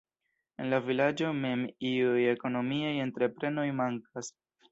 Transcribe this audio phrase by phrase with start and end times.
[0.61, 4.35] En la vilaĝo mem iuj ekonomiaj entreprenoj mankas.